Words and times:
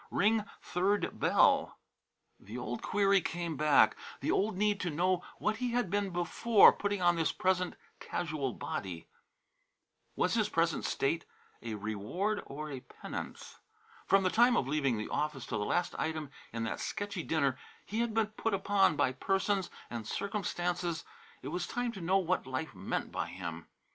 Ring 0.09 0.45
third 0.63 1.19
bell. 1.19 1.77
The 2.39 2.57
old 2.57 2.81
query 2.81 3.21
came 3.21 3.55
back, 3.55 3.95
the 4.19 4.31
old 4.31 4.57
need 4.57 4.79
to 4.79 4.89
know 4.89 5.23
what 5.37 5.57
he 5.57 5.73
had 5.73 5.91
been 5.91 6.09
before 6.09 6.73
putting 6.73 7.03
on 7.03 7.15
this 7.15 7.31
present 7.31 7.75
very 7.75 8.09
casual 8.09 8.51
body. 8.53 9.05
Was 10.15 10.33
his 10.33 10.49
present 10.49 10.85
state 10.85 11.25
a 11.61 11.75
reward 11.75 12.41
or 12.47 12.71
a 12.71 12.79
penance? 12.79 13.59
From 14.07 14.23
the 14.23 14.31
time 14.31 14.57
of 14.57 14.67
leaving 14.67 14.97
the 14.97 15.07
office 15.09 15.45
to 15.45 15.55
the 15.57 15.65
last 15.65 15.93
item 15.99 16.31
in 16.51 16.63
that 16.63 16.79
sketchy 16.79 17.21
dinner, 17.21 17.55
he 17.85 17.99
had 17.99 18.15
been 18.15 18.25
put 18.29 18.55
upon 18.55 18.95
by 18.95 19.11
persons 19.11 19.69
and 19.91 20.07
circumstances. 20.07 21.05
It 21.43 21.49
was 21.49 21.67
time 21.67 21.91
to 21.91 22.01
know 22.01 22.17
what 22.17 22.47
life 22.47 22.73
meant 22.73 23.11
by 23.11 23.27
him. 23.27 23.67